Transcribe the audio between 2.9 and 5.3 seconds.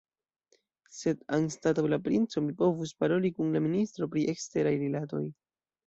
paroli kun la ministro pri eksteraj rilatoj.